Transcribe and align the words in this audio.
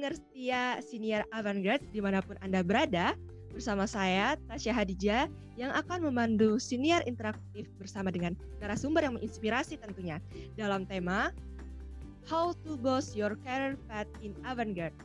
pendengar 0.00 0.16
setia 0.16 0.62
senior 0.80 1.22
Avantgarde 1.28 1.84
di 1.92 2.00
mana 2.00 2.24
pun 2.24 2.32
Anda 2.40 2.64
berada, 2.64 3.12
bersama 3.52 3.84
saya 3.84 4.32
Tasya 4.48 4.72
Hadijah 4.72 5.28
yang 5.60 5.76
akan 5.76 6.08
memandu 6.08 6.56
senior 6.56 7.04
interaktif 7.04 7.68
bersama 7.76 8.08
dengan 8.08 8.32
narasumber 8.64 9.04
yang 9.04 9.20
menginspirasi 9.20 9.76
tentunya 9.76 10.16
dalam 10.56 10.88
tema 10.88 11.36
How 12.24 12.56
to 12.64 12.80
Boost 12.80 13.12
Your 13.12 13.36
Career 13.44 13.76
Path 13.92 14.08
in 14.24 14.32
Avantgarde. 14.48 14.96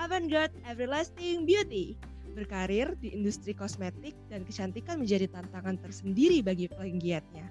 Avantgarde 0.00 0.56
Everlasting 0.64 1.44
Beauty. 1.44 2.00
Berkarir 2.32 2.96
di 3.04 3.12
industri 3.12 3.52
kosmetik 3.52 4.16
dan 4.32 4.48
kecantikan 4.48 4.96
menjadi 4.96 5.28
tantangan 5.28 5.76
tersendiri 5.76 6.40
bagi 6.40 6.72
penggiatnya. 6.72 7.44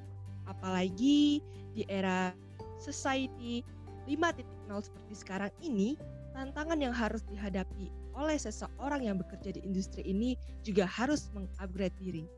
Apalagi 0.50 1.46
di 1.78 1.86
era 1.94 2.34
society 2.82 3.62
5.0 4.10 4.42
seperti 4.82 5.14
sekarang 5.14 5.54
ini, 5.62 5.94
tantangan 6.38 6.78
yang 6.78 6.94
harus 6.94 7.26
dihadapi 7.26 7.90
oleh 8.14 8.38
seseorang 8.38 9.10
yang 9.10 9.18
bekerja 9.18 9.58
di 9.58 9.66
industri 9.66 10.06
ini 10.06 10.38
juga 10.62 10.86
harus 10.86 11.34
mengupgrade 11.34 11.98
diri 11.98 12.30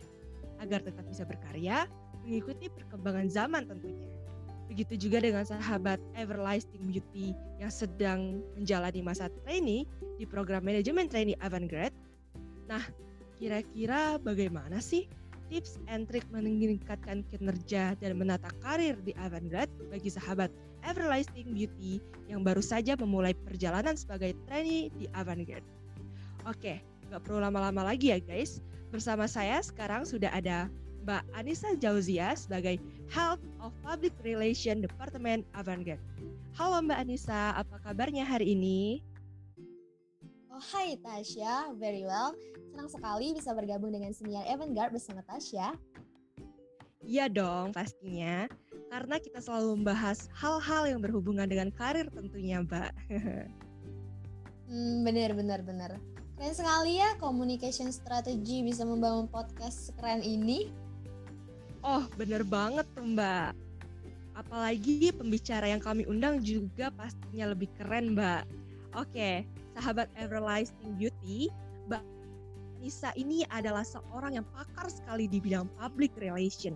agar 0.63 0.79
tetap 0.79 1.03
bisa 1.03 1.27
berkarya 1.27 1.83
mengikuti 2.23 2.71
perkembangan 2.71 3.27
zaman 3.27 3.67
tentunya. 3.67 4.07
Begitu 4.71 5.09
juga 5.09 5.19
dengan 5.19 5.43
sahabat 5.43 5.99
Everlasting 6.15 6.87
Beauty 6.87 7.35
yang 7.59 7.73
sedang 7.73 8.39
menjalani 8.55 9.03
masa 9.03 9.27
trainee 9.43 9.83
di 10.15 10.23
program 10.23 10.63
manajemen 10.63 11.11
trainee 11.11 11.35
Avantgarde. 11.43 11.95
Nah, 12.71 12.83
kira-kira 13.35 14.15
bagaimana 14.21 14.79
sih 14.79 15.09
tips 15.49 15.81
and 15.89 16.05
trick 16.05 16.23
meningkatkan 16.29 17.25
kinerja 17.33 17.97
dan 17.97 18.11
menata 18.15 18.53
karir 18.61 18.95
di 19.01 19.11
Avantgarde 19.17 19.73
bagi 19.89 20.13
sahabat 20.13 20.53
Everlasting 20.85 21.51
Beauty 21.51 21.99
yang 22.29 22.45
baru 22.45 22.61
saja 22.61 22.95
memulai 22.95 23.33
perjalanan 23.43 23.97
sebagai 23.97 24.37
trainee 24.47 24.93
di 24.95 25.09
Avantgarde. 25.17 25.65
Oke, 26.47 26.79
nggak 27.09 27.21
perlu 27.25 27.41
lama-lama 27.41 27.83
lagi 27.83 28.13
ya 28.13 28.21
guys. 28.21 28.61
Bersama 28.93 29.25
saya 29.25 29.59
sekarang 29.59 30.05
sudah 30.05 30.29
ada 30.31 30.69
Mbak 31.03 31.23
Anissa 31.33 31.73
Jauzia 31.77 32.37
sebagai 32.37 32.77
Health 33.09 33.41
of 33.59 33.73
Public 33.81 34.13
Relation 34.21 34.79
Department 34.85 35.43
Avantgarde. 35.57 36.01
Halo 36.55 36.85
Mbak 36.85 36.99
Anissa, 37.09 37.57
apa 37.57 37.81
kabarnya 37.81 38.23
hari 38.23 38.53
ini? 38.53 39.01
Oh, 40.59 40.67
hai 40.75 40.99
Tasya, 40.99 41.71
very 41.79 42.03
well. 42.03 42.35
Senang 42.75 42.91
sekali 42.91 43.31
bisa 43.31 43.55
bergabung 43.55 43.95
dengan 43.95 44.11
senior 44.11 44.43
Avantgarde 44.43 44.91
bersama 44.91 45.23
Tasya. 45.23 45.71
Iya 46.99 47.31
dong, 47.31 47.71
pastinya. 47.71 48.43
Karena 48.91 49.23
kita 49.23 49.39
selalu 49.39 49.79
membahas 49.79 50.27
hal-hal 50.35 50.91
yang 50.91 50.99
berhubungan 50.99 51.47
dengan 51.47 51.71
karir 51.71 52.11
tentunya, 52.11 52.59
Mbak. 52.59 52.91
hmm, 54.67 55.07
bener, 55.07 55.31
bener, 55.31 55.63
bener. 55.63 55.95
Keren 56.35 56.51
sekali 56.51 56.99
ya 56.99 57.15
communication 57.23 57.87
strategy 57.95 58.59
bisa 58.59 58.83
membangun 58.83 59.31
podcast 59.31 59.95
sekeren 59.95 60.19
ini. 60.19 60.75
Oh, 61.87 62.03
bener 62.19 62.43
banget 62.43 62.83
tuh, 62.99 63.07
Mbak. 63.07 63.55
Apalagi 64.35 65.15
pembicara 65.15 65.71
yang 65.71 65.79
kami 65.79 66.03
undang 66.03 66.43
juga 66.43 66.91
pastinya 66.91 67.47
lebih 67.47 67.71
keren, 67.79 68.11
Mbak. 68.11 68.43
Oke, 68.99 69.47
sahabat 69.79 70.11
Everlasting 70.19 70.99
Beauty, 70.99 71.47
Mbak 71.87 72.03
Nisa 72.83 73.15
ini 73.15 73.47
adalah 73.47 73.87
seorang 73.87 74.35
yang 74.35 74.47
pakar 74.51 74.91
sekali 74.91 75.31
di 75.31 75.39
bidang 75.39 75.71
public 75.79 76.11
relation. 76.19 76.75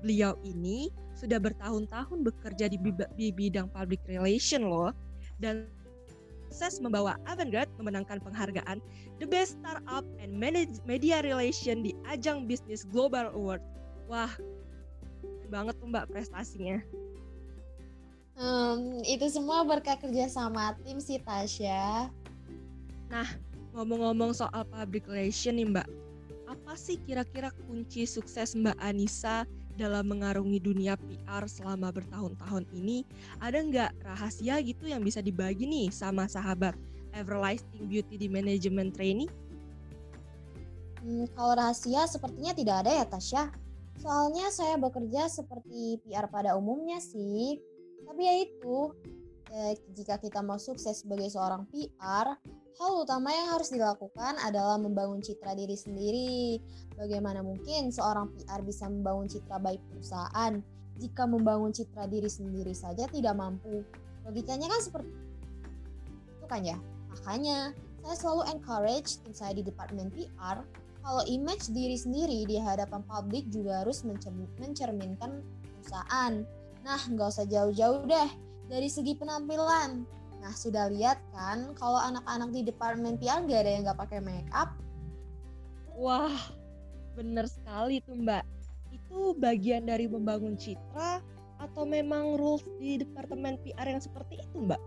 Beliau 0.00 0.32
ini 0.48 0.88
sudah 1.12 1.36
bertahun-tahun 1.36 2.24
bekerja 2.24 2.72
di, 2.72 2.80
bidang 3.28 3.68
public 3.76 4.00
relation 4.08 4.64
loh 4.64 4.96
dan 5.36 5.68
sukses 6.48 6.80
membawa 6.80 7.20
Avantgarde 7.28 7.68
memenangkan 7.76 8.24
penghargaan 8.24 8.80
The 9.20 9.28
Best 9.28 9.60
Startup 9.60 10.06
and 10.16 10.32
Media 10.88 11.20
Relation 11.20 11.84
di 11.84 11.92
ajang 12.08 12.48
Business 12.48 12.88
Global 12.88 13.28
Award. 13.36 13.60
Wah, 14.08 14.32
banget 15.52 15.76
tuh 15.76 15.92
mbak 15.92 16.08
prestasinya. 16.08 16.80
Hmm, 18.38 19.02
itu 19.02 19.26
semua 19.28 19.66
berkat 19.66 19.98
kerja 19.98 20.30
sama 20.30 20.78
tim 20.86 21.02
sih 21.02 21.18
Tasya. 21.18 22.08
Nah, 23.08 23.28
ngomong-ngomong 23.72 24.36
soal 24.36 24.68
public 24.68 25.08
relation 25.08 25.56
nih 25.56 25.68
mbak, 25.68 25.88
apa 26.44 26.72
sih 26.76 27.00
kira-kira 27.08 27.48
kunci 27.64 28.04
sukses 28.04 28.52
mbak 28.52 28.76
Anissa 28.80 29.48
dalam 29.80 30.12
mengarungi 30.12 30.60
dunia 30.60 31.00
PR 31.00 31.48
selama 31.48 31.88
bertahun-tahun 31.88 32.68
ini? 32.76 33.08
Ada 33.40 33.64
nggak 33.64 33.90
rahasia 34.04 34.60
gitu 34.60 34.92
yang 34.92 35.00
bisa 35.00 35.24
dibagi 35.24 35.64
nih 35.64 35.88
sama 35.88 36.28
sahabat 36.28 36.76
Everlasting 37.16 37.88
Beauty 37.88 38.20
di 38.20 38.28
Management 38.28 38.92
Training? 38.92 39.30
Hmm, 41.00 41.24
kalau 41.32 41.56
rahasia 41.56 42.04
sepertinya 42.04 42.52
tidak 42.52 42.84
ada 42.84 42.92
ya 42.92 43.04
Tasya. 43.08 43.44
Soalnya 43.98 44.52
saya 44.52 44.76
bekerja 44.76 45.26
seperti 45.32 45.98
PR 46.04 46.28
pada 46.28 46.54
umumnya 46.54 47.00
sih, 47.00 47.58
tapi 48.06 48.20
ya 48.22 48.34
itu, 48.46 48.94
eh, 49.50 49.74
jika 49.96 50.20
kita 50.22 50.38
mau 50.38 50.60
sukses 50.60 51.02
sebagai 51.02 51.26
seorang 51.32 51.66
PR, 51.66 52.38
hal 52.78 53.02
utama 53.02 53.34
yang 53.34 53.50
harus 53.50 53.74
dilakukan 53.74 54.38
adalah 54.38 54.78
membangun 54.78 55.18
citra 55.18 55.52
diri 55.58 55.74
sendiri. 55.74 56.62
Bagaimana 56.94 57.42
mungkin 57.42 57.90
seorang 57.90 58.30
PR 58.38 58.62
bisa 58.62 58.86
membangun 58.86 59.26
citra 59.26 59.58
baik 59.58 59.82
perusahaan 59.90 60.62
jika 60.98 61.26
membangun 61.26 61.74
citra 61.74 62.06
diri 62.06 62.30
sendiri 62.30 62.70
saja 62.72 63.10
tidak 63.10 63.34
mampu? 63.34 63.82
Logikanya 64.22 64.70
kan 64.70 64.80
seperti 64.80 65.10
itu 66.38 66.46
kan 66.46 66.62
ya? 66.62 66.78
Makanya, 67.12 67.74
saya 68.06 68.14
selalu 68.14 68.42
encourage 68.54 69.18
tim 69.26 69.34
saya 69.34 69.52
di 69.58 69.66
Departemen 69.66 70.08
PR 70.14 70.62
kalau 71.02 71.22
image 71.26 71.74
diri 71.74 71.98
sendiri 71.98 72.46
di 72.46 72.62
hadapan 72.62 73.02
publik 73.04 73.50
juga 73.50 73.82
harus 73.82 74.06
mencerminkan 74.06 75.42
perusahaan 75.66 76.46
Nah, 76.88 77.00
nggak 77.04 77.28
usah 77.28 77.44
jauh-jauh 77.44 78.08
deh 78.08 78.30
dari 78.64 78.88
segi 78.88 79.12
penampilan. 79.12 80.17
Nah, 80.38 80.52
sudah 80.54 80.86
lihat 80.90 81.18
kan 81.34 81.74
kalau 81.74 81.98
anak-anak 81.98 82.50
di 82.54 82.60
departemen 82.70 83.18
PR 83.18 83.42
nggak 83.42 83.60
ada 83.62 83.70
yang 83.70 83.82
nggak 83.86 84.00
pakai 84.00 84.18
make 84.22 84.50
up? 84.54 84.70
Wah, 85.98 86.34
bener 87.18 87.50
sekali 87.50 87.98
tuh 88.06 88.14
Mbak. 88.14 88.44
Itu 88.94 89.34
bagian 89.34 89.86
dari 89.90 90.06
membangun 90.06 90.54
citra 90.54 91.18
atau 91.58 91.82
memang 91.82 92.38
rules 92.38 92.62
di 92.78 93.02
departemen 93.02 93.58
PR 93.66 93.90
yang 93.90 94.02
seperti 94.02 94.38
itu 94.38 94.56
Mbak? 94.62 94.82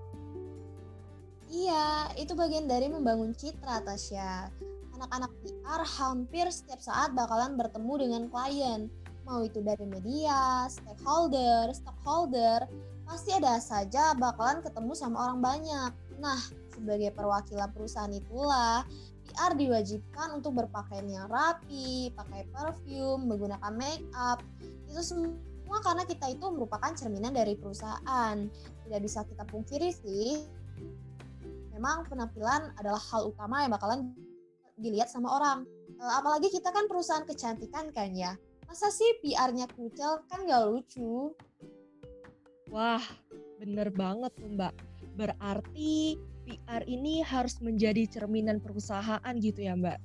Iya, 1.51 2.15
itu 2.15 2.31
bagian 2.31 2.71
dari 2.71 2.87
membangun 2.87 3.35
citra 3.35 3.83
Tasya. 3.83 4.47
Anak-anak 4.95 5.31
PR 5.43 5.83
hampir 5.83 6.47
setiap 6.47 6.79
saat 6.79 7.11
bakalan 7.11 7.59
bertemu 7.59 7.93
dengan 7.99 8.23
klien 8.31 8.87
mau 9.25 9.45
itu 9.45 9.61
dari 9.61 9.85
media, 9.85 10.65
stakeholder, 10.65 11.69
stockholder, 11.71 12.65
pasti 13.11 13.35
ada 13.35 13.59
saja 13.59 14.15
bakalan 14.15 14.63
ketemu 14.63 14.95
sama 14.95 15.27
orang 15.27 15.43
banyak. 15.43 15.91
Nah, 16.23 16.39
sebagai 16.71 17.11
perwakilan 17.11 17.67
perusahaan 17.75 18.07
itulah 18.07 18.87
PR 19.27 19.51
diwajibkan 19.59 20.39
untuk 20.39 20.55
berpakaian 20.63 21.03
yang 21.11 21.27
rapi, 21.27 22.15
pakai 22.15 22.47
perfume, 22.55 23.27
menggunakan 23.27 23.75
make 23.75 24.07
up. 24.15 24.39
Itu 24.87 25.03
semua 25.03 25.83
karena 25.83 26.07
kita 26.07 26.31
itu 26.31 26.47
merupakan 26.55 26.95
cerminan 26.95 27.35
dari 27.35 27.59
perusahaan. 27.59 28.47
Tidak 28.87 28.99
bisa 29.03 29.27
kita 29.27 29.43
pungkiri 29.43 29.91
sih. 29.91 30.47
Memang 31.75 32.07
penampilan 32.07 32.71
adalah 32.79 33.03
hal 33.11 33.27
utama 33.27 33.67
yang 33.67 33.75
bakalan 33.75 34.15
dilihat 34.79 35.11
sama 35.11 35.35
orang. 35.35 35.67
Eh, 35.99 36.13
apalagi 36.15 36.47
kita 36.47 36.71
kan 36.71 36.87
perusahaan 36.87 37.27
kecantikan 37.27 37.91
kan 37.91 38.15
ya 38.15 38.39
Masa 38.71 38.87
sih 38.87 39.19
PR-nya 39.19 39.67
kucel? 39.67 40.23
Kan 40.31 40.47
gak 40.47 40.63
lucu. 40.63 41.35
Wah, 42.71 43.03
bener 43.59 43.91
banget 43.91 44.31
tuh 44.39 44.47
mbak. 44.47 44.71
Berarti 45.19 46.15
PR 46.47 46.87
ini 46.87 47.19
harus 47.19 47.59
menjadi 47.59 48.07
cerminan 48.07 48.63
perusahaan 48.63 49.33
gitu 49.43 49.59
ya 49.59 49.75
mbak? 49.75 49.99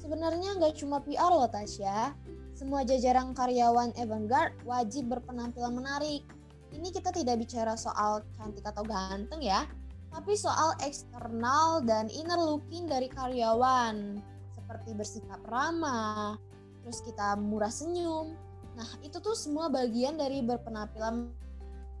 Sebenarnya 0.00 0.56
nggak 0.56 0.80
cuma 0.80 1.04
PR 1.04 1.28
loh 1.28 1.48
Tasya. 1.48 2.16
Semua 2.56 2.80
jajaran 2.80 3.36
karyawan 3.36 3.92
Avantgarde 4.00 4.56
wajib 4.64 5.12
berpenampilan 5.12 5.76
menarik. 5.76 6.24
Ini 6.72 6.88
kita 6.90 7.12
tidak 7.12 7.44
bicara 7.44 7.76
soal 7.76 8.24
cantik 8.40 8.64
atau 8.64 8.82
ganteng 8.82 9.44
ya, 9.44 9.68
tapi 10.10 10.34
soal 10.34 10.74
eksternal 10.80 11.84
dan 11.84 12.08
inner 12.08 12.40
looking 12.40 12.88
dari 12.88 13.06
karyawan. 13.12 14.18
Seperti 14.56 14.96
bersikap 14.96 15.44
ramah, 15.44 16.40
terus 16.82 17.04
kita 17.04 17.36
murah 17.36 17.70
senyum. 17.70 18.32
Nah, 18.74 18.90
itu 19.06 19.22
tuh 19.22 19.38
semua 19.38 19.70
bagian 19.70 20.18
dari 20.18 20.42
berpenampilan 20.42 21.30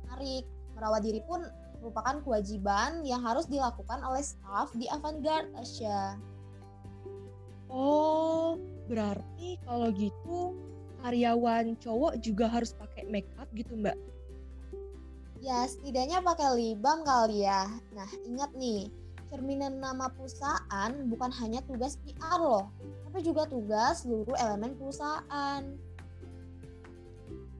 menarik. 0.04 0.44
Merawat 0.74 1.06
diri 1.06 1.22
pun 1.22 1.38
merupakan 1.78 2.18
kewajiban 2.26 3.06
yang 3.06 3.22
harus 3.22 3.46
dilakukan 3.46 4.02
oleh 4.02 4.24
staff 4.24 4.74
di 4.74 4.90
Avantgarde, 4.90 5.54
Asya. 5.54 6.18
Oh, 7.70 8.58
berarti 8.90 9.58
kalau 9.62 9.90
gitu 9.94 10.54
karyawan 11.04 11.78
cowok 11.78 12.18
juga 12.18 12.50
harus 12.50 12.74
pakai 12.74 13.06
make 13.06 13.28
up 13.38 13.46
gitu, 13.54 13.76
Mbak? 13.78 13.94
Ya, 15.44 15.68
setidaknya 15.68 16.24
pakai 16.24 16.56
lip 16.56 16.80
balm 16.80 17.04
kali 17.04 17.44
ya. 17.44 17.68
Nah, 17.92 18.08
ingat 18.24 18.50
nih, 18.56 18.88
cerminan 19.28 19.76
nama 19.76 20.08
perusahaan 20.08 20.90
bukan 21.12 21.28
hanya 21.42 21.60
tugas 21.68 22.00
PR 22.00 22.40
loh, 22.40 22.72
tapi 23.04 23.20
juga 23.20 23.44
tugas 23.44 24.02
seluruh 24.02 24.32
elemen 24.40 24.72
perusahaan. 24.80 25.62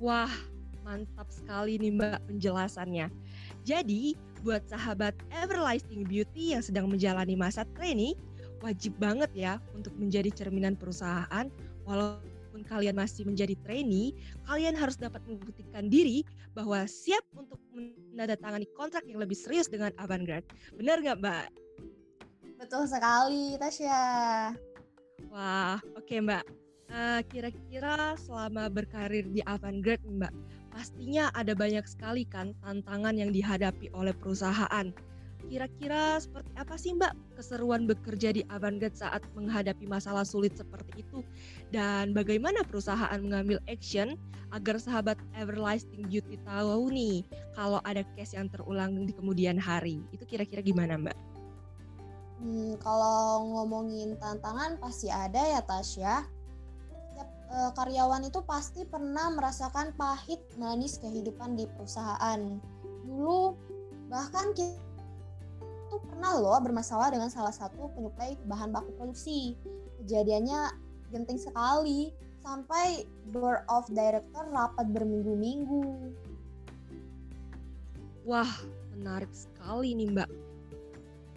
Wah, 0.04 0.28
mantap 0.84 1.32
sekali 1.32 1.80
nih 1.80 1.96
Mbak 1.96 2.28
penjelasannya. 2.28 3.08
Jadi, 3.64 4.12
buat 4.44 4.60
sahabat 4.68 5.16
Everlasting 5.32 6.04
Beauty 6.04 6.52
yang 6.52 6.60
sedang 6.60 6.92
menjalani 6.92 7.32
masa 7.32 7.64
training, 7.72 8.12
wajib 8.60 8.92
banget 9.00 9.32
ya 9.32 9.56
untuk 9.72 9.96
menjadi 9.96 10.28
cerminan 10.28 10.76
perusahaan 10.76 11.48
walaupun 11.88 12.60
kalian 12.68 13.00
masih 13.00 13.24
menjadi 13.24 13.56
trainee, 13.64 14.12
kalian 14.44 14.76
harus 14.76 15.00
dapat 15.00 15.24
membuktikan 15.24 15.88
diri 15.88 16.20
bahwa 16.52 16.84
siap 16.84 17.24
untuk 17.32 17.56
menandatangani 17.72 18.68
kontrak 18.76 19.08
yang 19.08 19.24
lebih 19.24 19.40
serius 19.40 19.72
dengan 19.72 19.88
Avantgarde. 19.96 20.44
Benar 20.76 21.00
nggak, 21.00 21.16
Mbak? 21.16 21.46
Betul 22.60 22.84
sekali, 22.92 23.56
Tasya. 23.56 24.04
Wah, 25.32 25.80
oke 25.96 26.04
okay, 26.04 26.20
Mbak. 26.20 26.63
Uh, 26.92 27.24
kira-kira 27.32 28.12
selama 28.20 28.68
berkarir 28.68 29.24
di 29.32 29.40
Avantgarde, 29.48 30.04
Mbak, 30.04 30.32
pastinya 30.68 31.32
ada 31.32 31.56
banyak 31.56 31.82
sekali 31.88 32.28
kan 32.28 32.52
tantangan 32.60 33.16
yang 33.16 33.32
dihadapi 33.32 33.88
oleh 33.96 34.12
perusahaan. 34.12 34.92
Kira-kira 35.44 36.16
seperti 36.20 36.52
apa 36.56 36.74
sih 36.80 36.96
Mbak 36.96 37.40
keseruan 37.40 37.84
bekerja 37.88 38.36
di 38.36 38.42
Avantgarde 38.52 38.96
saat 38.96 39.24
menghadapi 39.32 39.84
masalah 39.88 40.24
sulit 40.28 40.56
seperti 40.56 41.04
itu? 41.04 41.24
Dan 41.72 42.12
bagaimana 42.12 42.64
perusahaan 42.64 43.16
mengambil 43.20 43.60
action 43.68 44.16
agar 44.52 44.76
sahabat 44.76 45.16
Everlasting 45.36 46.08
Beauty 46.08 46.36
tahu 46.44 46.92
nih 46.92 47.24
kalau 47.56 47.80
ada 47.84 48.04
case 48.16 48.36
yang 48.36 48.48
terulang 48.52 49.08
di 49.08 49.12
kemudian 49.12 49.56
hari? 49.56 50.04
Itu 50.12 50.24
kira-kira 50.28 50.60
gimana 50.60 51.00
Mbak? 51.00 51.18
Hmm, 52.44 52.76
kalau 52.76 53.40
ngomongin 53.56 54.20
tantangan 54.20 54.76
pasti 54.76 55.08
ada 55.08 55.40
ya 55.48 55.60
Tasya 55.64 56.28
e, 57.54 57.58
karyawan 57.78 58.26
itu 58.26 58.42
pasti 58.42 58.82
pernah 58.82 59.30
merasakan 59.30 59.94
pahit 59.94 60.42
manis 60.58 60.98
kehidupan 60.98 61.54
di 61.54 61.70
perusahaan. 61.70 62.58
Dulu 63.06 63.54
bahkan 64.10 64.50
kita 64.52 64.74
tuh 65.88 66.02
pernah 66.10 66.34
loh 66.34 66.58
bermasalah 66.58 67.14
dengan 67.14 67.30
salah 67.30 67.54
satu 67.54 67.94
penyuplai 67.94 68.34
bahan 68.50 68.74
baku 68.74 68.90
produksi. 68.98 69.54
Kejadiannya 70.02 70.74
genting 71.14 71.38
sekali 71.38 72.10
sampai 72.42 73.06
board 73.32 73.64
of 73.70 73.86
director 73.94 74.44
rapat 74.52 74.90
berminggu-minggu. 74.92 76.12
Wah, 78.28 78.50
menarik 78.92 79.30
sekali 79.32 79.96
nih 79.96 80.08
Mbak. 80.12 80.30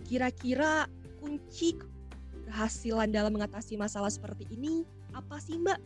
Kira-kira 0.08 0.88
kunci 1.20 1.76
keberhasilan 1.76 3.12
dalam 3.12 3.36
mengatasi 3.36 3.76
masalah 3.76 4.08
seperti 4.08 4.48
ini 4.56 4.88
apa 5.12 5.36
sih 5.44 5.60
Mbak? 5.60 5.80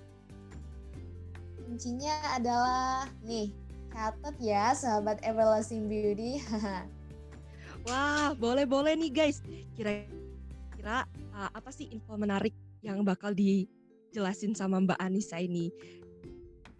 Kuncinya 1.72 2.36
adalah 2.36 3.08
nih 3.24 3.48
catat 3.96 4.36
ya 4.44 4.76
sahabat 4.76 5.24
Everlasting 5.24 5.88
Beauty. 5.88 6.44
Wah, 7.88 8.36
boleh-boleh 8.36 9.00
nih 9.00 9.08
guys. 9.08 9.40
Kira-kira 9.80 11.08
uh, 11.32 11.48
apa 11.56 11.72
sih 11.72 11.88
info 11.96 12.20
menarik 12.20 12.52
yang 12.84 13.08
bakal 13.08 13.32
dijelasin 13.32 14.52
sama 14.52 14.84
Mbak 14.84 15.00
Anissa 15.00 15.40
ini? 15.40 15.72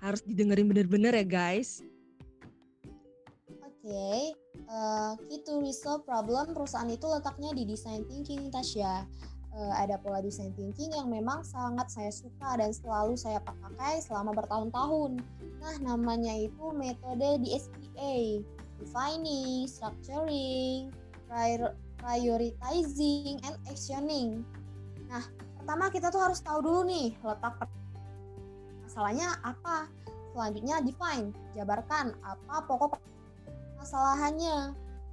Harus 0.04 0.28
didengerin 0.28 0.68
bener-bener 0.68 1.16
ya 1.16 1.24
guys. 1.24 1.80
Oke, 3.64 3.88
okay. 3.88 4.22
uh, 4.68 5.16
key 5.32 5.40
to 5.48 5.64
resolve 5.64 6.04
problem 6.04 6.52
perusahaan 6.52 6.92
itu 6.92 7.08
letaknya 7.08 7.56
di 7.56 7.64
design 7.64 8.04
thinking 8.12 8.52
Tasya 8.52 9.08
uh, 9.56 9.74
ada 9.80 10.00
pola 10.00 10.24
design 10.24 10.56
thinking 10.56 10.92
yang 10.96 11.12
memang 11.12 11.44
sangat 11.44 11.92
saya 11.92 12.12
suka 12.12 12.60
dan 12.60 12.72
selalu 12.72 13.16
saya 13.20 13.40
pakai 13.44 14.00
selama 14.00 14.32
bertahun-tahun. 14.36 15.20
Nah, 15.62 15.76
namanya 15.84 16.34
itu 16.36 16.74
metode 16.74 17.44
DSPA, 17.44 18.42
defining, 18.82 19.68
structuring, 19.68 20.90
prioritizing, 22.02 23.40
and 23.46 23.56
actioning. 23.70 24.42
Nah, 25.12 25.24
pertama 25.60 25.92
kita 25.92 26.10
tuh 26.10 26.24
harus 26.24 26.40
tahu 26.42 26.64
dulu 26.64 26.82
nih 26.88 27.14
letak 27.22 27.56
masalahnya 28.88 29.38
apa. 29.44 29.88
Selanjutnya 30.32 30.80
define, 30.80 31.36
jabarkan 31.52 32.16
apa 32.24 32.64
pokok 32.64 32.96
masalahannya. 33.76 34.72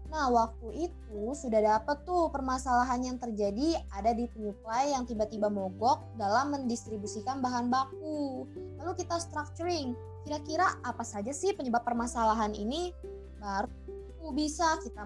Nah, 0.09 0.33
waktu 0.33 0.89
itu 0.89 1.21
sudah 1.37 1.61
dapat 1.61 2.01
tuh 2.09 2.33
permasalahan 2.33 3.05
yang 3.05 3.17
terjadi 3.21 3.77
ada 3.93 4.17
di 4.17 4.25
penyuplai 4.33 4.97
yang 4.97 5.05
tiba-tiba 5.05 5.53
mogok 5.53 6.01
dalam 6.17 6.57
mendistribusikan 6.57 7.45
bahan 7.45 7.69
baku. 7.69 8.49
Lalu 8.81 8.93
kita 8.97 9.21
structuring, 9.21 9.93
kira-kira 10.25 10.81
apa 10.81 11.05
saja 11.05 11.29
sih 11.29 11.53
penyebab 11.53 11.85
permasalahan 11.85 12.57
ini? 12.57 12.89
Baru 13.37 14.33
bisa 14.33 14.81
kita 14.81 15.05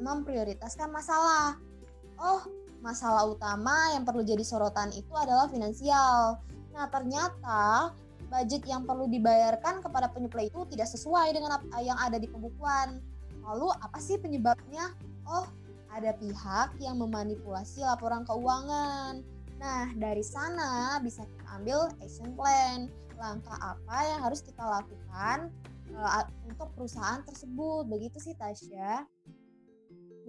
memprioritaskan 0.00 0.88
masalah. 0.88 1.60
Oh, 2.16 2.40
masalah 2.80 3.28
utama 3.28 3.92
yang 3.92 4.08
perlu 4.08 4.24
jadi 4.24 4.40
sorotan 4.40 4.88
itu 4.96 5.12
adalah 5.16 5.52
finansial. 5.52 6.40
Nah, 6.72 6.88
ternyata 6.88 7.92
budget 8.32 8.64
yang 8.64 8.88
perlu 8.88 9.04
dibayarkan 9.04 9.84
kepada 9.84 10.08
penyuplai 10.08 10.48
itu 10.48 10.64
tidak 10.72 10.88
sesuai 10.88 11.28
dengan 11.36 11.60
yang 11.84 12.00
ada 12.00 12.16
di 12.16 12.24
pembukuan. 12.24 13.04
Lalu 13.50 13.66
apa 13.82 13.98
sih 13.98 14.14
penyebabnya? 14.14 14.94
Oh, 15.26 15.50
ada 15.90 16.14
pihak 16.14 16.78
yang 16.78 17.02
memanipulasi 17.02 17.82
laporan 17.82 18.22
keuangan. 18.22 19.26
Nah, 19.58 19.90
dari 19.98 20.22
sana 20.22 21.02
bisa 21.02 21.26
kita 21.26 21.58
ambil 21.58 21.90
action 21.98 22.30
plan. 22.38 22.86
Langkah 23.18 23.58
apa 23.58 23.96
yang 24.06 24.22
harus 24.22 24.38
kita 24.40 24.62
lakukan 24.62 25.50
uh, 25.98 26.24
untuk 26.46 26.70
perusahaan 26.78 27.26
tersebut. 27.26 27.90
Begitu 27.90 28.22
sih 28.22 28.38
Tasya. 28.38 29.02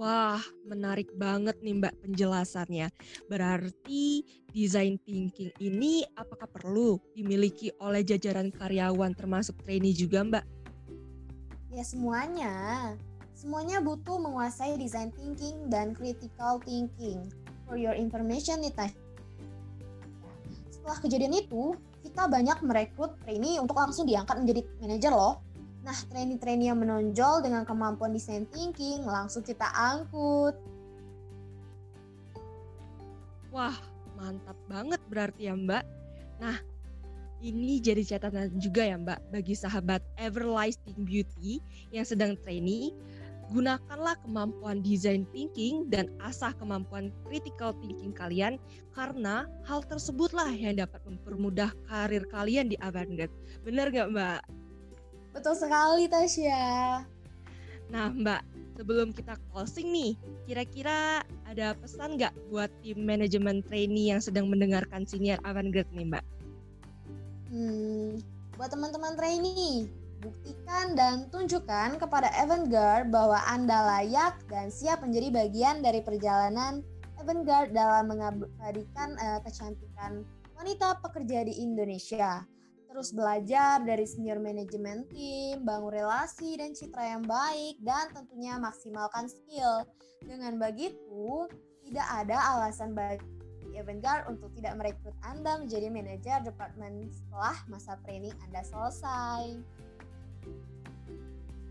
Wah, 0.02 0.42
menarik 0.66 1.14
banget 1.14 1.62
nih 1.62 1.78
Mbak 1.78 1.96
penjelasannya. 2.02 2.90
Berarti 3.30 4.26
design 4.50 4.98
thinking 5.06 5.54
ini 5.62 6.02
apakah 6.18 6.50
perlu 6.50 6.98
dimiliki 7.14 7.70
oleh 7.78 8.02
jajaran 8.02 8.50
karyawan 8.50 9.14
termasuk 9.14 9.62
trainee 9.62 9.94
juga 9.94 10.26
Mbak? 10.26 10.46
Ya 11.70 11.84
semuanya. 11.86 12.54
Semuanya 13.42 13.82
butuh 13.82 14.22
menguasai 14.22 14.78
design 14.78 15.10
thinking 15.18 15.66
dan 15.74 15.98
critical 15.98 16.62
thinking. 16.62 17.26
For 17.66 17.74
your 17.74 17.98
information 17.98 18.62
nih. 18.62 18.94
Setelah 20.70 21.02
kejadian 21.02 21.34
itu, 21.34 21.74
kita 22.06 22.30
banyak 22.30 22.62
merekrut 22.62 23.18
trainee 23.26 23.58
untuk 23.58 23.82
langsung 23.82 24.06
diangkat 24.06 24.46
menjadi 24.46 24.62
manajer 24.78 25.10
loh. 25.10 25.42
Nah, 25.82 25.98
trainee-trainee 26.14 26.70
yang 26.70 26.78
menonjol 26.86 27.42
dengan 27.42 27.66
kemampuan 27.66 28.14
design 28.14 28.46
thinking 28.54 29.02
langsung 29.10 29.42
kita 29.42 29.66
angkut. 29.74 30.54
Wah, 33.50 33.74
mantap 34.22 34.58
banget 34.70 35.02
berarti 35.10 35.50
ya 35.50 35.58
Mbak. 35.58 35.84
Nah, 36.38 36.62
ini 37.42 37.82
jadi 37.82 38.06
catatan 38.06 38.54
juga 38.62 38.86
ya 38.86 39.02
Mbak 39.02 39.34
bagi 39.34 39.58
sahabat 39.58 40.06
Everlasting 40.22 41.02
Beauty 41.02 41.58
yang 41.90 42.06
sedang 42.06 42.38
trainee 42.38 42.94
gunakanlah 43.52 44.16
kemampuan 44.24 44.80
design 44.80 45.28
thinking 45.36 45.86
dan 45.92 46.08
asah 46.24 46.56
kemampuan 46.56 47.12
critical 47.28 47.76
thinking 47.84 48.16
kalian 48.16 48.56
karena 48.96 49.44
hal 49.68 49.84
tersebutlah 49.84 50.48
yang 50.56 50.80
dapat 50.80 51.04
mempermudah 51.04 51.76
karir 51.92 52.24
kalian 52.32 52.72
di 52.72 52.80
Avantgarde. 52.80 53.36
Benar 53.68 53.92
nggak 53.92 54.10
Mbak? 54.16 54.42
Betul 55.36 55.56
sekali 55.60 56.08
Tasya. 56.08 56.64
Nah 57.92 58.08
Mbak, 58.16 58.42
sebelum 58.80 59.12
kita 59.12 59.36
closing 59.52 59.92
nih, 59.92 60.16
kira-kira 60.48 61.20
ada 61.44 61.76
pesan 61.76 62.16
nggak 62.16 62.32
buat 62.48 62.72
tim 62.80 63.04
manajemen 63.04 63.60
trainee 63.68 64.16
yang 64.16 64.24
sedang 64.24 64.48
mendengarkan 64.48 65.04
senior 65.04 65.40
Avantgarde 65.44 65.92
nih 65.92 66.08
Mbak? 66.08 66.26
Hmm, 67.52 68.16
buat 68.56 68.72
teman-teman 68.72 69.20
trainee, 69.20 69.92
Buktikan 70.22 70.94
dan 70.94 71.34
tunjukkan 71.34 71.98
kepada 71.98 72.30
Avantgarde 72.38 73.10
bahwa 73.10 73.42
Anda 73.50 73.82
layak 73.98 74.38
dan 74.54 74.70
siap 74.70 75.02
menjadi 75.02 75.34
bagian 75.34 75.82
dari 75.82 76.06
perjalanan 76.06 76.86
Avantgarde 77.18 77.74
dalam 77.74 78.06
mengabadikan 78.06 79.18
uh, 79.18 79.42
kecantikan 79.42 80.22
wanita 80.54 81.02
pekerja 81.02 81.42
di 81.42 81.66
Indonesia. 81.66 82.46
Terus 82.86 83.18
belajar 83.18 83.82
dari 83.82 84.06
senior 84.06 84.38
manajemen 84.38 85.10
tim, 85.10 85.66
bangun 85.66 85.90
relasi 85.90 86.54
dan 86.54 86.78
citra 86.78 87.18
yang 87.18 87.26
baik, 87.26 87.82
dan 87.82 88.14
tentunya 88.14 88.62
maksimalkan 88.62 89.26
skill. 89.26 89.90
Dengan 90.22 90.62
begitu, 90.62 91.50
tidak 91.88 92.08
ada 92.14 92.38
alasan 92.38 92.94
bagi 92.94 93.26
Avantgarde 93.74 94.30
untuk 94.30 94.54
tidak 94.54 94.78
merekrut 94.78 95.18
Anda 95.26 95.58
menjadi 95.58 95.90
manajer 95.90 96.46
departemen 96.46 97.10
setelah 97.10 97.58
masa 97.72 97.98
training 98.06 98.36
Anda 98.46 98.62
selesai. 98.62 99.58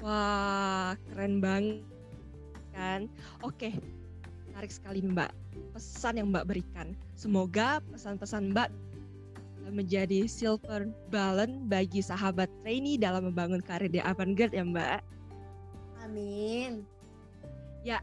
Wah, 0.01 0.97
keren 1.13 1.45
banget 1.45 1.85
kan. 2.73 3.09
Oke. 3.45 3.77
menarik 4.51 4.77
sekali 4.77 5.01
Mbak 5.01 5.31
pesan 5.73 6.21
yang 6.21 6.29
Mbak 6.33 6.47
berikan. 6.49 6.93
Semoga 7.17 7.81
pesan-pesan 7.89 8.53
Mbak 8.53 8.69
menjadi 9.71 10.27
silver 10.27 10.91
balance 11.15 11.55
bagi 11.71 12.03
sahabat 12.03 12.51
trainee 12.61 12.99
dalam 12.99 13.31
membangun 13.31 13.63
karir 13.63 13.87
di 13.87 14.03
Avantgarde 14.03 14.59
ya 14.59 14.67
Mbak. 14.67 15.01
Amin. 16.03 16.83
Ya, 17.87 18.03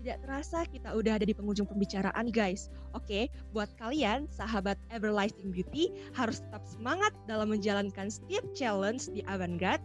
tidak 0.00 0.24
terasa 0.24 0.64
kita 0.64 0.96
udah 0.96 1.20
ada 1.20 1.26
di 1.28 1.36
penghujung 1.36 1.68
pembicaraan 1.68 2.32
guys. 2.32 2.72
Oke, 2.96 3.28
buat 3.52 3.68
kalian 3.76 4.24
sahabat 4.32 4.80
Everlasting 4.88 5.52
Beauty 5.52 5.92
harus 6.16 6.40
tetap 6.40 6.64
semangat 6.64 7.12
dalam 7.28 7.52
menjalankan 7.52 8.08
setiap 8.08 8.42
challenge 8.56 9.12
di 9.12 9.20
Avantgarde. 9.28 9.84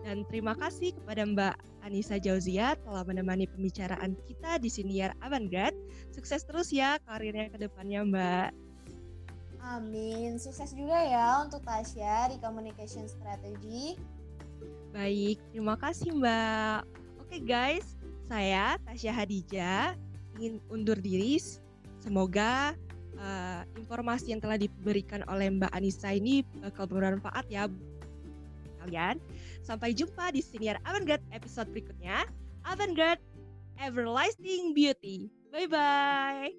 Dan 0.00 0.24
terima 0.28 0.56
kasih 0.56 0.96
kepada 0.96 1.22
Mbak 1.28 1.54
Anissa 1.84 2.16
Jauzia 2.16 2.76
telah 2.80 3.04
menemani 3.04 3.44
pembicaraan 3.44 4.16
kita 4.24 4.56
di 4.56 4.72
Siniar 4.72 5.12
Avantgarde. 5.20 5.76
Sukses 6.12 6.44
terus 6.48 6.72
ya 6.72 6.96
karirnya 7.04 7.52
ke 7.52 7.60
depannya 7.60 8.00
Mbak. 8.08 8.48
Amin. 9.60 10.40
Sukses 10.40 10.72
juga 10.72 10.96
ya 11.04 11.44
untuk 11.44 11.60
Tasya 11.60 12.32
di 12.32 12.36
Communication 12.40 13.04
Strategy. 13.04 14.00
Baik, 14.90 15.38
terima 15.52 15.76
kasih 15.76 16.16
Mbak. 16.16 16.80
Oke 17.20 17.36
guys, 17.44 17.94
saya 18.26 18.80
Tasya 18.88 19.12
Hadija 19.12 19.94
ingin 20.40 20.58
undur 20.72 20.96
diri. 20.96 21.36
Semoga 22.00 22.72
uh, 23.20 23.62
informasi 23.76 24.32
yang 24.32 24.40
telah 24.40 24.56
diberikan 24.56 25.20
oleh 25.28 25.52
Mbak 25.52 25.70
Anissa 25.76 26.10
ini 26.10 26.40
bakal 26.64 26.88
bermanfaat 26.88 27.46
ya 27.52 27.68
kalian. 28.82 29.16
Sampai 29.60 29.92
jumpa 29.92 30.32
di 30.32 30.40
Senior 30.40 30.80
Avantgarde 30.82 31.24
episode 31.30 31.68
berikutnya. 31.70 32.24
Avantgarde 32.64 33.22
Everlasting 33.80 34.76
Beauty. 34.76 35.32
Bye 35.50 35.68
bye. 35.68 36.50